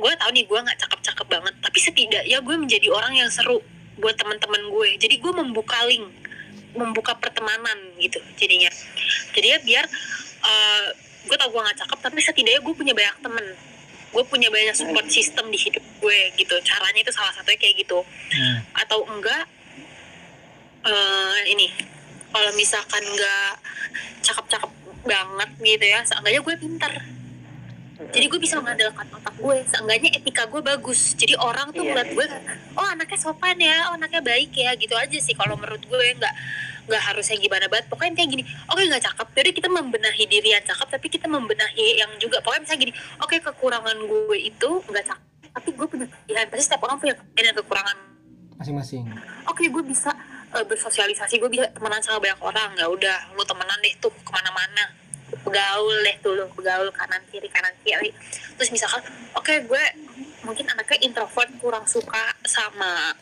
gue 0.00 0.12
tahu 0.16 0.30
nih 0.32 0.44
gue 0.48 0.58
nggak 0.58 0.78
cakep-cakep 0.80 1.26
banget, 1.28 1.54
tapi 1.60 1.78
setidaknya 1.78 2.38
gue 2.40 2.56
menjadi 2.56 2.88
orang 2.88 3.12
yang 3.18 3.30
seru 3.30 3.60
buat 4.00 4.16
teman-teman 4.16 4.62
gue. 4.70 4.88
Jadi 4.96 5.20
gue 5.20 5.32
membuka 5.34 5.76
link, 5.86 6.08
membuka 6.74 7.16
pertemanan 7.18 7.78
gitu 7.98 8.18
jadinya. 8.38 8.70
Jadi 9.34 9.46
ya 9.46 9.58
biar 9.62 9.84
eh, 10.44 10.86
gue 11.26 11.36
tau 11.36 11.48
gue 11.52 11.60
nggak 11.60 11.78
cakep, 11.84 11.98
tapi 12.00 12.18
setidaknya 12.22 12.60
gue 12.62 12.74
punya 12.74 12.94
banyak 12.96 13.16
temen. 13.22 13.46
Gue 14.10 14.24
punya 14.26 14.50
banyak 14.50 14.74
support 14.74 15.06
system 15.06 15.54
di 15.54 15.58
hidup 15.58 15.84
gue 16.02 16.20
gitu. 16.34 16.54
Caranya 16.66 17.00
itu 17.02 17.12
salah 17.14 17.30
satunya 17.30 17.58
kayak 17.58 17.86
gitu. 17.86 18.02
Atau 18.74 19.06
enggak 19.06 19.46
eh 20.80 21.40
ini 21.52 21.68
kalau 22.32 22.50
misalkan 22.56 23.04
enggak 23.04 23.60
cakep-cakep 24.24 24.72
banget 25.04 25.50
gitu 25.60 25.86
ya 25.88 26.00
seenggaknya 26.04 26.40
gue 26.40 26.54
pintar 26.56 26.92
jadi 28.08 28.32
gue 28.32 28.40
bisa 28.40 28.56
mengandalkan 28.64 29.04
otak 29.12 29.36
gue. 29.36 29.56
Seenggaknya 29.68 30.10
etika 30.16 30.48
gue 30.48 30.64
bagus. 30.64 31.12
Jadi 31.12 31.36
orang 31.36 31.68
tuh 31.76 31.84
Iya. 31.84 31.92
ngeliat 31.92 32.08
gue 32.16 32.26
oh 32.80 32.86
anaknya 32.88 33.18
sopan 33.20 33.60
ya 33.60 33.92
oh 33.92 34.00
anaknya 34.00 34.24
baik 34.24 34.56
ya 34.56 34.72
gitu 34.80 34.96
aja 34.96 35.18
sih 35.20 35.36
kalau 35.36 35.60
menurut 35.60 35.84
gue. 35.84 36.06
Nggak 36.16 36.34
nggak 36.88 37.02
harusnya 37.12 37.36
gimana 37.36 37.68
banget. 37.68 37.92
Pokoknya 37.92 38.16
kayak 38.16 38.30
gini 38.32 38.42
oke 38.72 38.80
nggak 38.80 39.04
cakep. 39.04 39.28
Jadi 39.36 39.50
kita 39.52 39.68
membenahi 39.68 40.24
diri 40.24 40.48
yang 40.56 40.64
cakep 40.64 40.88
tapi 40.88 41.06
kita 41.12 41.26
membenahi 41.28 41.86
yang 42.00 42.10
juga. 42.16 42.40
Pokoknya 42.40 42.64
misalnya 42.64 42.80
gini 42.88 42.92
oke 43.20 43.36
kekurangan 43.36 43.96
gue 44.00 44.38
itu 44.40 44.70
nggak 44.88 45.04
cakep 45.04 45.28
tapi 45.52 45.68
gue 45.76 45.86
punya 45.86 46.06
kelebihan. 46.08 46.46
Pasti 46.48 46.62
setiap 46.64 46.82
orang 46.88 46.96
punya 46.96 47.14
kelebihan 47.20 47.44
dan 47.52 47.56
kekurangan. 47.60 47.96
Masing-masing. 48.60 49.04
oke 49.44 49.60
gue 49.60 49.82
bisa 49.84 50.08
eh, 50.56 50.64
bersosialisasi. 50.64 51.36
Gue 51.36 51.52
bisa 51.52 51.68
temenan 51.76 52.00
sama 52.00 52.16
banyak 52.24 52.40
orang. 52.40 52.70
Ya 52.80 52.88
udah 52.88 53.16
lu 53.36 53.44
temenan 53.44 53.76
deh 53.84 53.92
tuh 54.00 54.08
ke 54.08 54.30
mana-mana 54.32 54.96
pegaul 55.46 55.96
deh 56.04 56.16
tuh 56.22 56.32
lu 56.36 56.44
pegaul 56.54 56.88
kanan 56.94 57.22
kiri 57.30 57.48
kanan 57.48 57.74
kiri. 57.82 58.10
Terus 58.58 58.70
misalkan 58.74 59.02
oke 59.34 59.54
gue 59.66 59.84
mungkin 60.44 60.66
anaknya 60.72 60.98
introvert 61.04 61.50
kurang 61.60 61.84
suka 61.84 62.32
sama 62.44 63.12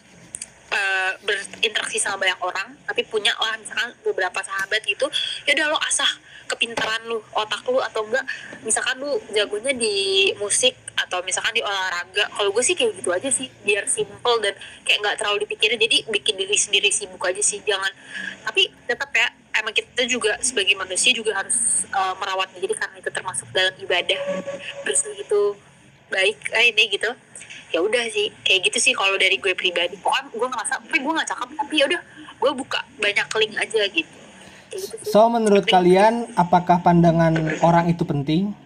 eh, 0.70 1.12
berinteraksi 1.24 1.98
sama 1.98 2.24
banyak 2.24 2.40
orang 2.40 2.68
tapi 2.86 3.02
punya 3.08 3.34
lah 3.40 3.58
misalkan 3.58 3.90
beberapa 4.06 4.38
sahabat 4.44 4.84
gitu 4.86 5.10
ya 5.48 5.52
udah 5.58 5.66
lo 5.74 5.78
asah 5.82 6.08
kepintaran 6.48 7.04
lu 7.04 7.20
otak 7.36 7.60
lu 7.68 7.78
atau 7.84 8.08
enggak 8.08 8.24
misalkan 8.64 8.96
lu 8.96 9.20
jagonya 9.36 9.76
di 9.76 10.32
musik 10.40 10.72
atau 10.96 11.20
misalkan 11.22 11.52
di 11.52 11.62
olahraga 11.62 12.24
kalau 12.32 12.50
gue 12.50 12.64
sih 12.64 12.74
kayak 12.74 12.96
gitu 12.96 13.12
aja 13.12 13.28
sih 13.28 13.52
biar 13.62 13.84
simple 13.84 14.40
dan 14.40 14.56
kayak 14.82 14.98
nggak 15.04 15.16
terlalu 15.20 15.44
dipikirin 15.44 15.78
jadi 15.78 16.08
bikin 16.08 16.34
diri 16.40 16.56
sendiri 16.56 16.88
sibuk 16.88 17.20
aja 17.22 17.42
sih 17.44 17.60
jangan 17.62 17.92
tapi 18.42 18.72
tetap 18.88 19.12
ya 19.12 19.28
emang 19.56 19.74
kita 19.74 20.04
juga 20.04 20.36
sebagai 20.44 20.74
manusia 20.76 21.10
juga 21.14 21.36
harus 21.36 21.84
eh, 21.88 22.14
merawat 22.20 22.52
diri 22.56 22.74
karena 22.74 22.96
itu 23.00 23.10
termasuk 23.10 23.48
dalam 23.54 23.74
ibadah. 23.80 24.20
Bersih 24.84 25.14
itu 25.16 25.40
baik 26.08 26.38
eh, 26.52 26.72
ini 26.74 26.84
gitu. 26.92 27.10
Ya 27.68 27.84
udah 27.84 28.04
sih 28.08 28.32
kayak 28.44 28.72
gitu 28.72 28.78
sih 28.80 28.92
kalau 28.96 29.16
dari 29.20 29.36
gue 29.36 29.52
pribadi. 29.52 29.96
Pokoknya 30.00 30.32
gue 30.32 30.48
ngerasa 30.48 30.74
tapi 30.80 30.98
gue 31.00 31.12
nggak 31.12 31.28
cakep 31.28 31.48
tapi 31.56 31.74
ya 31.80 31.84
udah 31.88 32.00
gue 32.38 32.50
buka 32.54 32.80
banyak 33.00 33.26
link 33.38 33.54
aja 33.56 33.82
gitu. 33.92 34.12
Gitu. 34.68 35.00
So 35.08 35.32
menurut 35.32 35.64
kalian 35.64 36.28
apakah 36.36 36.84
pandangan 36.84 37.56
orang 37.64 37.88
itu 37.88 38.04
penting 38.04 38.52